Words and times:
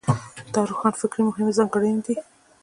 دا 0.53 0.61
د 0.63 0.67
روښانفکرۍ 0.69 1.21
مهمې 1.27 1.51
ځانګړنې 1.57 2.01
دي. 2.05 2.15